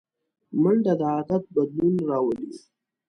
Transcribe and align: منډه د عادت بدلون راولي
منډه 0.61 0.93
د 0.99 1.01
عادت 1.13 1.43
بدلون 1.55 1.95
راولي 2.09 2.51